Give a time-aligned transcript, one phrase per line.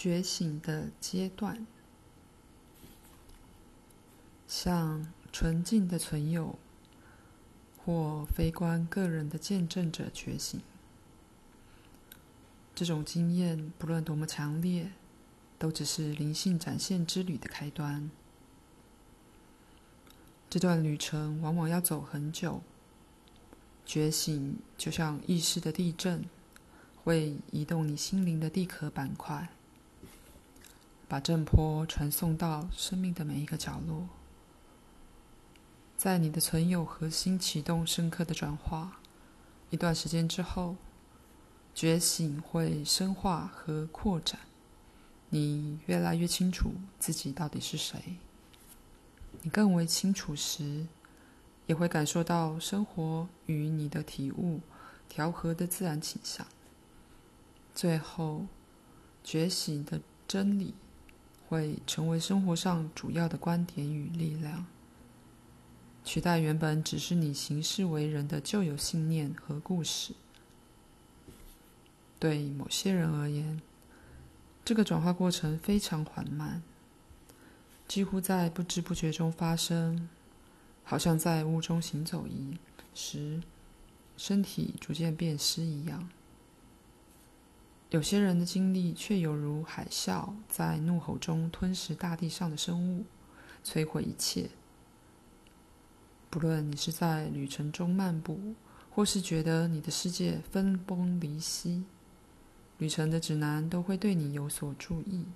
[0.00, 1.66] 觉醒的阶段，
[4.48, 6.58] 像纯净的存有
[7.76, 10.58] 或非观个人的见证者觉醒。
[12.74, 14.90] 这种经验不论多么强烈，
[15.58, 18.10] 都只是灵性展现之旅的开端。
[20.48, 22.62] 这段旅程往往要走很久。
[23.84, 26.24] 觉醒就像意识的地震，
[27.04, 29.50] 会移动你心灵的地壳板块，
[31.10, 34.06] 把震波传送到生命的每一个角落。
[35.96, 39.00] 在你的存有核心启动深刻的转化，
[39.70, 40.76] 一段时间之后。
[41.72, 44.40] 觉醒会深化和扩展，
[45.28, 48.16] 你越来越清楚自己到底是谁。
[49.42, 50.86] 你更为清楚时，
[51.66, 54.60] 也会感受到生活与你的体悟
[55.08, 56.44] 调和的自然倾向。
[57.72, 58.46] 最后，
[59.22, 60.74] 觉醒的真理
[61.50, 64.66] 会成为生活上主要的观点与力量，
[66.04, 70.14] 取代原本只是你行事为人的旧有信念和故事。
[72.20, 73.60] 对某些人而言，
[74.64, 76.62] 这个转化过程非常缓慢，
[77.88, 80.08] 几乎在不知不觉中发生，
[80.84, 82.56] 好像在雾中行走一
[82.94, 83.42] 时，
[84.16, 86.08] 身体逐渐变湿一样。
[87.90, 93.04] 有些人的经历却犹如海啸在怒吼中吞噬大地上的生物，
[93.64, 94.48] 摧毁一切。
[96.30, 98.54] 不论你是在旅程中漫步，
[98.90, 101.84] 或是觉得你的世界分崩离析。
[102.78, 105.26] 旅程的指南都会对你有所注意，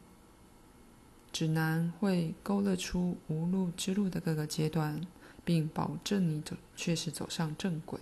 [1.33, 5.05] 指南会勾勒出无路之路的各个阶段，
[5.45, 7.99] 并保证你走确实走上正轨。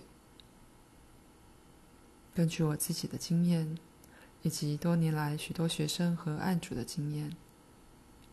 [2.35, 3.77] 根据我自己的经验，
[4.43, 7.35] 以及多年来许多学生和案主的经验，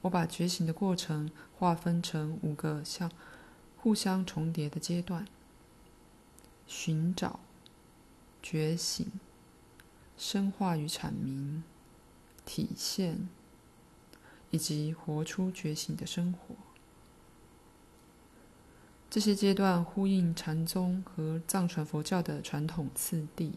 [0.03, 3.10] 我把觉醒的过程划分成五个相
[3.78, 5.26] 互相重叠的阶段：
[6.66, 7.41] 寻找、
[8.43, 9.10] 觉醒。
[10.22, 11.65] 深化与阐明、
[12.44, 13.27] 体现，
[14.50, 16.54] 以及活出觉醒的生活。
[19.09, 23.54] 这些阶段呼应禅宗和藏传佛教的传统次第。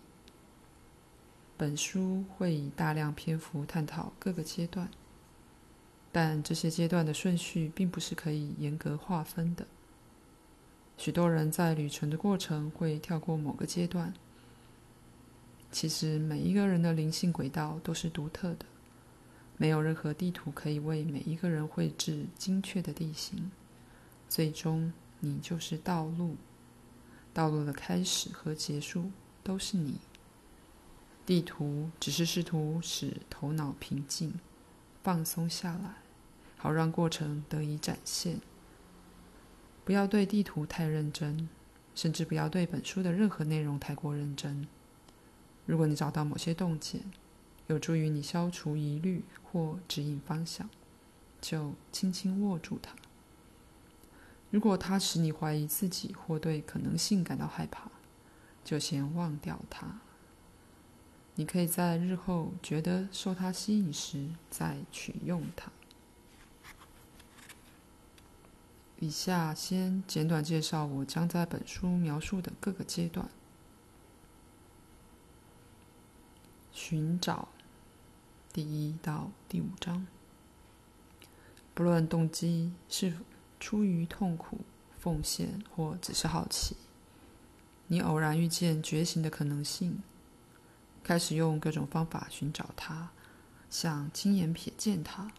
[1.64, 4.90] 本书会以大量篇幅探讨各个阶段，
[6.12, 9.66] 但这些阶段的顺序并不是可以严格划分的。
[10.98, 14.14] 许多人在旅程的过程会跳过某个阶段。
[15.72, 18.66] 其实每一个人的灵性轨道都是独特的，
[19.56, 23.50] 没有任何地图可以为每一个人绘制精确的地形。
[24.28, 24.92] 最终，
[25.22, 26.36] 你就是道路，
[27.34, 29.10] 道路的开始和结束
[29.42, 29.96] 都是你。
[31.26, 34.34] 地图只是试图使头脑平静、
[35.02, 35.96] 放松下来，
[36.58, 38.42] 好让过程得以展现。
[39.86, 41.48] 不要对地图太认真，
[41.96, 44.68] 甚至不要对本书的任何内容太过认真。
[45.66, 47.02] 如果你找到某些洞见，
[47.68, 50.70] 有助于你消除疑虑或指引方向，
[51.40, 52.94] 就轻轻握住它。
[54.52, 57.90] 如果它使你怀疑自己或对可能性感到害怕，
[58.66, 60.02] 就先忘掉它。
[61.36, 65.72] 你可以在日后觉得受它吸引时再取用它。
[69.00, 73.28] 以下先简短介绍我将在本书描述的各个阶段。
[76.72, 77.48] 寻找，
[78.52, 80.08] 第一到第五章。
[81.74, 83.14] 不论动机是
[83.60, 84.60] 出于痛苦、
[85.00, 86.78] 奉献或只是好奇，
[87.88, 90.02] 你偶然遇见觉醒的可能性，
[91.04, 93.10] 开始用各种方法寻找它，
[93.70, 95.32] 想亲眼瞥见它。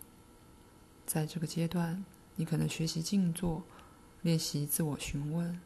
[1.06, 2.04] 在这个阶段，
[2.36, 3.62] 你可能学习静坐，
[4.22, 5.58] 练习自我询问，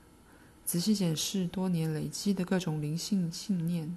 [0.64, 3.96] 仔细检视多年累积的各种灵性信念。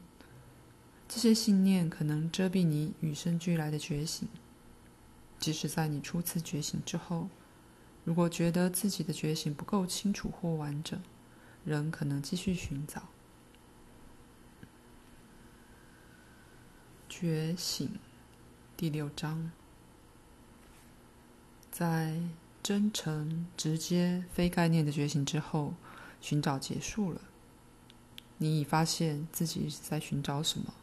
[1.08, 4.28] 这些信念可能遮蔽你与生俱来的觉醒。
[5.40, 7.28] 即使在你初次觉醒之后，
[8.06, 11.00] 如果觉得自己的觉醒不够清楚或完整，
[11.66, 13.10] 仍可能继续寻找。
[17.22, 18.00] 觉醒，
[18.76, 19.52] 第六章，
[21.70, 22.20] 在
[22.64, 25.76] 真诚、直接、非概念的觉醒之后，
[26.20, 27.22] 寻找结束了。
[28.40, 30.74] 你已发现自己在寻找什么。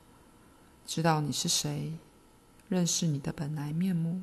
[0.87, 1.95] 知道你是谁，
[2.69, 4.23] 认识你的本来面目，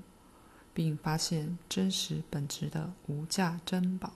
[0.74, 4.14] 并发现真实本质的无价珍宝。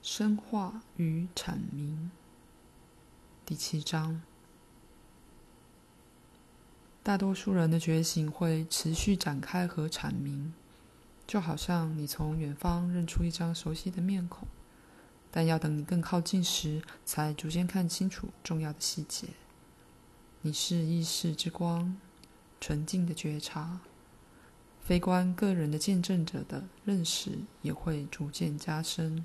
[0.00, 2.12] 深化与阐明，
[3.48, 4.20] 第七章。
[7.02, 10.52] 大多数人的觉醒会持续展开和阐明，
[11.26, 14.46] 就好像你从远方认出一张熟悉的面孔，
[15.30, 19.28] 但要等你更靠近时，才逐渐看清楚重要的细节。
[20.42, 21.96] 你是意识之光，
[22.60, 23.80] 纯净的觉察，
[24.82, 29.24] 非观个人的见证者的认识也会逐渐加深。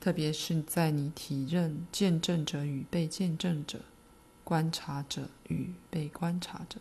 [0.00, 3.80] 特别是在你体认见证者与被见证者、
[4.42, 6.80] 观察者与被观察者、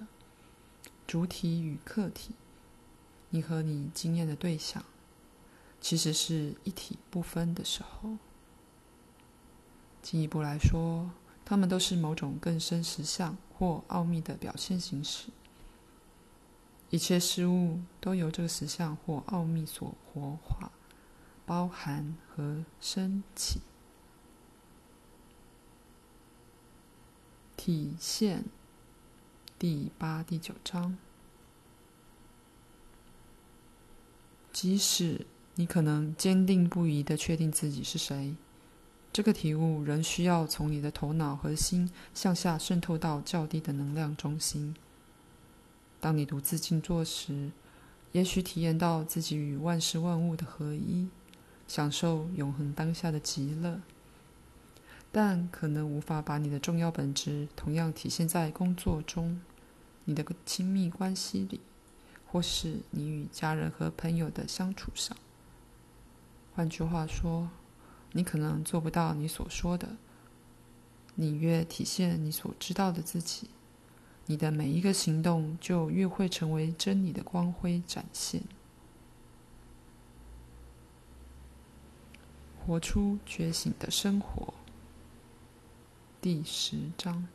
[1.07, 2.33] 主体与客体，
[3.29, 4.83] 你和你经验的对象，
[5.79, 8.17] 其实是一体不分的时候。
[10.01, 11.11] 进一步来说，
[11.45, 15.29] 它们都是某种更深实相或奥秘的表现形式。
[16.89, 20.71] 一切事物都由这个实相或奥秘所活化。
[21.45, 23.59] 包含和升起，
[27.57, 28.45] 体现
[29.59, 30.97] 第八、第九章。
[34.53, 35.25] 即使
[35.55, 38.35] 你可能坚定不移的确定自己是谁，
[39.11, 44.73] 这个体悟仍需要从你的头脑核心向下渗透到较低的能量中心。
[45.99, 47.51] 当你独自静坐时，
[48.13, 51.09] 也许体验到自己与万事万物的合一。
[51.73, 53.81] 享受永恒当下的极乐，
[55.11, 59.41] 但可能无法把你的重要本质同样体现在工作中、
[60.05, 61.59] 你的亲密关系里，
[62.27, 65.17] 或是你与家人和朋友的相处上。
[66.53, 67.49] 换句话说，
[68.11, 69.95] 你可能做不到你所说的。
[71.15, 73.49] 你越体现你所知道的自己，
[74.27, 78.43] 你的每一个行动就越会成为真理的光辉展现。
[82.65, 84.53] 活出觉醒的生活。
[86.21, 87.27] 第十章。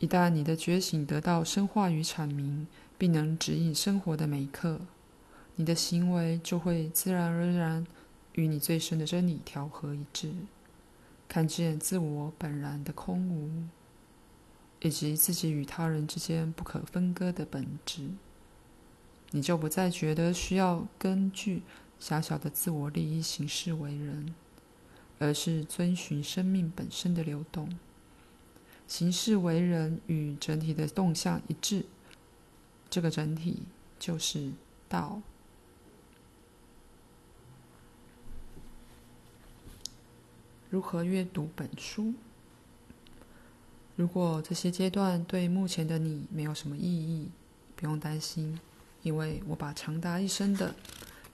[0.00, 2.66] 一旦你的觉醒得到深化与阐明，
[2.98, 4.80] 并能指引生活的每一刻，
[5.54, 7.86] 你的行为就会自然而然
[8.32, 10.32] 与你最深的真理调和一致，
[11.28, 13.68] 看见自我本然的空无，
[14.80, 18.08] 以及自己与他人之间不可分割的本质。
[19.32, 21.62] 你就不再觉得需要根据
[21.98, 24.34] 狭小的自我利益行事为人，
[25.18, 27.78] 而是遵循生命本身的流动，
[28.88, 31.84] 行事为人与整体的动向一致。
[32.88, 33.62] 这个整体
[33.98, 34.50] 就是
[34.88, 35.22] 道。
[40.70, 42.14] 如何阅读本书？
[43.96, 47.28] 如果这些阶段对目前的你没有什么意义，
[47.76, 48.58] 不用担心。
[49.02, 50.74] 因为我把长达一生的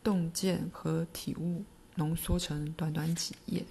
[0.03, 1.65] 洞见和体悟
[1.97, 3.65] 浓缩成短短几页，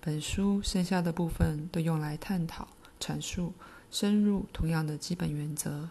[0.00, 2.68] 本书剩下的部分都用来探讨、
[3.00, 3.52] 阐述
[3.90, 5.88] 深入同样的基本原则。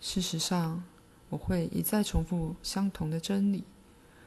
[0.00, 0.82] 事实上，
[1.28, 3.64] 我会一再重复相同的真理，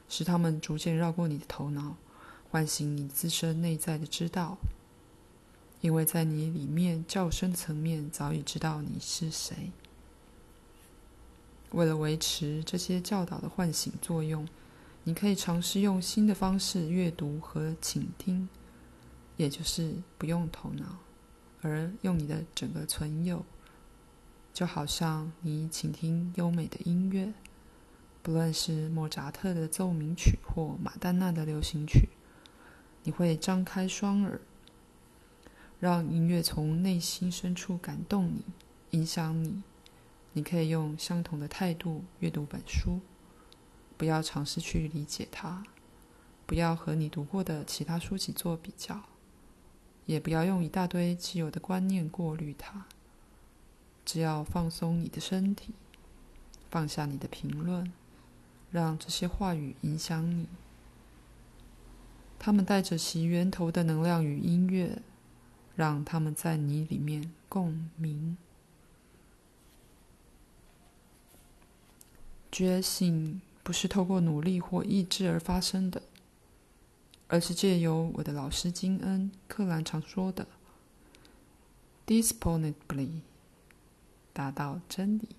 [0.08, 1.96] 使它们逐渐绕过你的头脑，
[2.50, 4.58] 唤醒你自身内在的知道。
[5.80, 9.70] 因为在你里面较深层面早已知道你是谁。
[11.74, 14.46] 为了维持这些教导的唤醒作用，
[15.02, 18.48] 你可以尝试用新的方式阅读和倾听，
[19.36, 20.98] 也就是不用头脑，
[21.62, 23.44] 而用你的整个存有，
[24.52, 27.34] 就好像你倾听优美的音乐，
[28.22, 32.08] 不论是莫扎特的奏鸣曲或马丹娜的流行曲，
[33.02, 34.40] 你会张开双耳，
[35.80, 38.44] 让音乐从内心深处感动你，
[38.92, 39.60] 影响你。
[40.34, 43.00] 你可以用相同的态度阅读本书，
[43.96, 45.64] 不要尝试去理解它，
[46.44, 49.04] 不要和你读过的其他书籍做比较，
[50.06, 52.86] 也不要用一大堆既有的观念过滤它。
[54.04, 55.72] 只要放松你的身体，
[56.68, 57.92] 放下你的评论，
[58.70, 60.48] 让这些话语影响你。
[62.40, 65.00] 他们带着其源头的能量与音乐，
[65.76, 68.36] 让他们在你里面共鸣。
[72.54, 76.00] 觉醒不是透过努力或意志而发生的，
[77.26, 80.46] 而是借由我的老师金恩·克兰常说的
[82.06, 83.22] “disponibly”
[84.32, 85.30] 达到真理。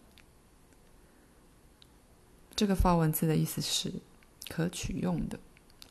[2.53, 3.93] 这个法文字的意思是
[4.49, 5.39] “可取用的”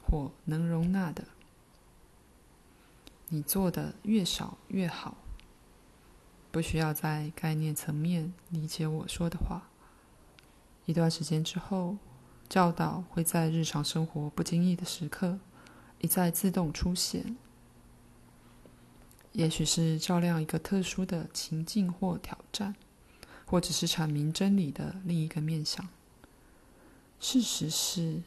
[0.07, 1.25] 或“能容纳的”。
[3.31, 5.17] 你做的越少越好。
[6.53, 9.71] 不需要在概念层面理解我说的话。
[10.87, 11.97] 一段时间之后，
[12.49, 15.39] 教导会在日常生活不经意的时刻
[16.01, 17.37] 一再自动出现。
[19.33, 22.77] 也许是照亮一个特殊的情境或挑战，
[23.47, 25.89] 或者是阐明真理的另一个面向。
[27.19, 28.23] 事实是，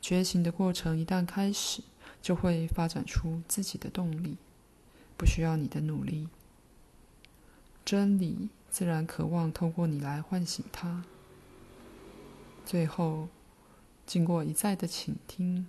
[0.00, 1.82] 觉醒的过程一旦开始，
[2.20, 4.36] 就会发展出自己的动力，
[5.16, 6.28] 不需要你的努力。
[7.84, 11.04] 真理自然渴望透过你来唤醒它。
[12.64, 13.28] 最后，
[14.06, 15.66] 经过一再的倾听，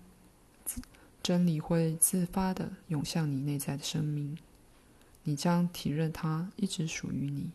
[1.22, 4.38] 真理会自发的涌向你内在的生命。
[5.24, 7.52] 你将体认它一直属于你，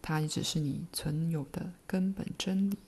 [0.00, 2.78] 它一直是你存有的根本真理，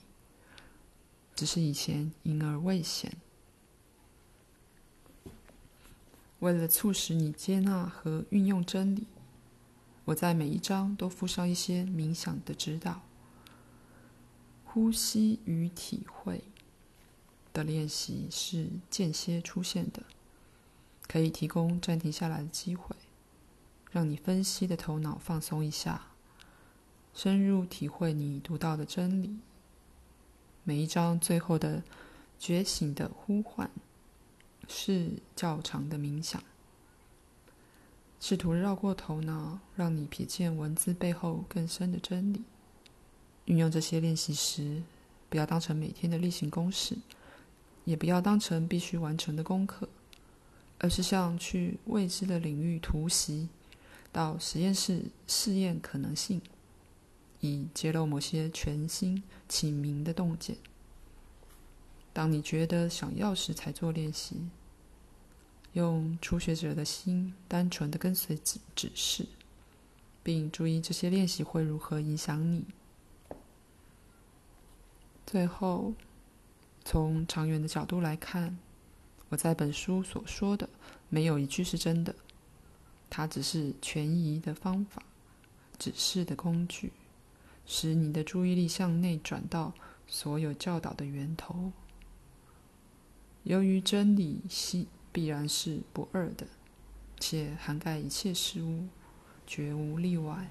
[1.34, 3.12] 只是以前隐而未显。
[6.38, 9.06] 为了促使你接纳和运用真理，
[10.06, 13.02] 我在每一章都附上一些冥想的指导。
[14.72, 16.44] 呼吸与体会
[17.52, 20.04] 的练习是间歇出现的，
[21.08, 22.94] 可以提供暂停下来的机会，
[23.90, 26.12] 让你分析的头脑放松一下，
[27.12, 29.38] 深入体会你读到的真理。
[30.62, 31.82] 每一章最后的
[32.38, 33.68] 觉醒的呼唤
[34.68, 36.40] 是较长的冥想，
[38.20, 42.44] 试图绕过头脑，让你瞥见文字背后更深的真理。
[43.50, 44.80] 运用这些练习时，
[45.28, 46.96] 不要当成每天的例行公事，
[47.84, 49.88] 也不要当成必须完成的功课，
[50.78, 53.48] 而是像去未知的领域突袭，
[54.12, 56.40] 到实验室试验可能性，
[57.40, 60.56] 以揭露某些全新启明的洞见。
[62.12, 64.36] 当你觉得想要时，才做练习，
[65.72, 69.26] 用初学者的心，单纯的跟随指指示，
[70.22, 72.64] 并注意这些练习会如何影响你。
[75.26, 75.94] 最后，
[76.84, 78.58] 从长远的角度来看，
[79.28, 80.68] 我在本书所说的
[81.08, 82.14] 没有一句是真的，
[83.08, 85.02] 它只是权宜的方法，
[85.78, 86.92] 指示的工具，
[87.64, 89.72] 使你的注意力向内转到
[90.08, 91.70] 所有教导的源头。
[93.44, 96.46] 由于真理系必然是不二的，
[97.20, 98.88] 且涵盖一切事物，
[99.46, 100.48] 绝无例外，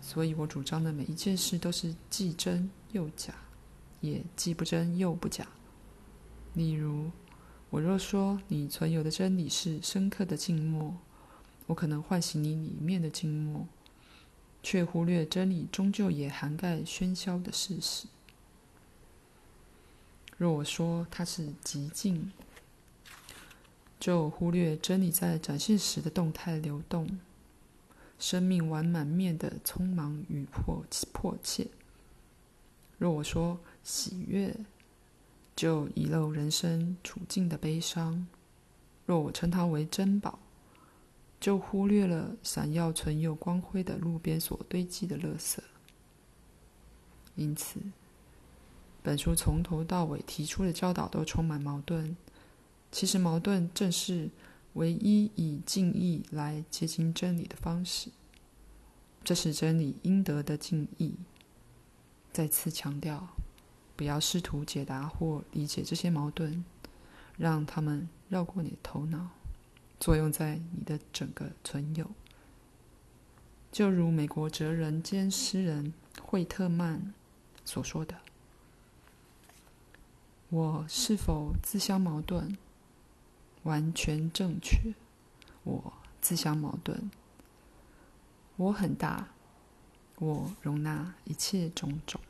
[0.00, 3.34] 所以我主张的每一件事都是既真又假。
[4.00, 5.46] 也既不真又不假。
[6.54, 7.10] 例如，
[7.70, 10.96] 我若说你存有的真理是深刻的静默，
[11.66, 13.66] 我可能唤醒你里面的静默，
[14.62, 18.08] 却忽略真理终究也涵盖喧嚣的事实。
[20.36, 22.32] 若我说它是极静，
[24.00, 27.20] 就忽略真理在展现时的动态流动，
[28.18, 31.68] 生命完满面的匆忙与迫迫切。
[33.00, 34.54] 若我说，喜悦，
[35.56, 38.26] 就遗漏人生处境的悲伤。
[39.06, 40.38] 若我称它为珍宝，
[41.40, 45.60] 就忽略了闪耀存有光辉的路边所堆积的垃圾。
[47.36, 47.80] 因此，
[49.02, 52.14] 本书从头到尾提出的教导都充满矛盾。
[52.92, 54.28] 其实，矛盾正是
[54.74, 58.10] 唯一以敬意来接近真理的方式。
[59.24, 61.14] 这是真理应得的敬意。
[62.32, 63.28] 再次强调。
[63.96, 66.64] 不要试图解答或理解这些矛盾，
[67.36, 69.28] 让他们绕过你的头脑，
[69.98, 72.10] 作用在你的整个存有。
[73.70, 77.12] 就如美国哲人兼诗人惠特曼
[77.66, 78.16] 所说的
[80.48, 82.56] ：“我是否自相矛盾？
[83.64, 84.94] 完全正确。
[85.64, 87.10] 我自相矛盾。
[88.56, 89.28] 我很大，
[90.20, 92.20] 我容纳一切种种。”